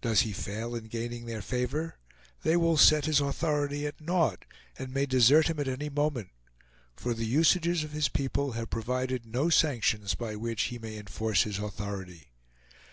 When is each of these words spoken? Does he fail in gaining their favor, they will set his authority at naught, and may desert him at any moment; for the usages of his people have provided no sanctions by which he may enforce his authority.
Does 0.00 0.22
he 0.22 0.32
fail 0.32 0.74
in 0.74 0.86
gaining 0.86 1.26
their 1.26 1.40
favor, 1.40 1.96
they 2.42 2.56
will 2.56 2.76
set 2.76 3.04
his 3.04 3.20
authority 3.20 3.86
at 3.86 4.00
naught, 4.00 4.44
and 4.76 4.92
may 4.92 5.06
desert 5.06 5.46
him 5.46 5.60
at 5.60 5.68
any 5.68 5.88
moment; 5.88 6.30
for 6.96 7.14
the 7.14 7.26
usages 7.26 7.84
of 7.84 7.92
his 7.92 8.08
people 8.08 8.54
have 8.58 8.70
provided 8.70 9.24
no 9.24 9.50
sanctions 9.50 10.16
by 10.16 10.34
which 10.34 10.62
he 10.62 10.80
may 10.80 10.96
enforce 10.98 11.44
his 11.44 11.60
authority. 11.60 12.32